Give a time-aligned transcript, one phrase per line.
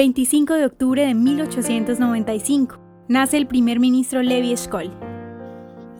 [0.00, 4.90] 25 de octubre de 1895, nace el primer ministro Levi Eshkol.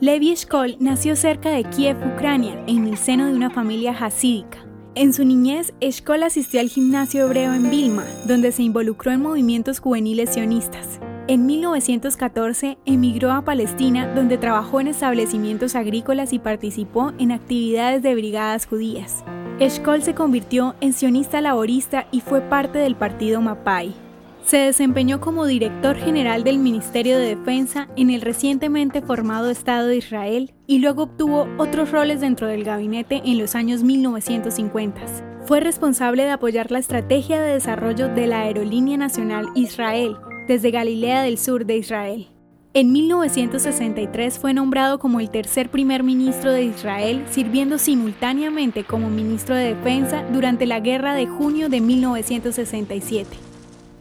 [0.01, 4.65] Levi Eshkol nació cerca de Kiev, Ucrania, en el seno de una familia hasídica.
[4.95, 9.81] En su niñez, Eshkol asistió al gimnasio hebreo en Vilma, donde se involucró en movimientos
[9.81, 10.99] juveniles sionistas.
[11.29, 18.15] En 1914 emigró a Palestina, donde trabajó en establecimientos agrícolas y participó en actividades de
[18.15, 19.25] brigadas judías.
[19.61, 23.95] Eshkol se convirtió en sionista laborista y fue parte del partido Mapai.
[24.43, 29.99] Se desempeñó como director general del Ministerio de Defensa en el recientemente formado Estado de
[29.99, 35.03] Israel y luego obtuvo otros roles dentro del gabinete en los años 1950.
[35.45, 40.17] Fue responsable de apoyar la estrategia de desarrollo de la Aerolínea Nacional Israel
[40.49, 42.29] desde Galilea del Sur de Israel.
[42.73, 49.57] En 1963 fue nombrado como el tercer primer ministro de Israel, sirviendo simultáneamente como ministro
[49.57, 53.37] de Defensa durante la Guerra de junio de 1967.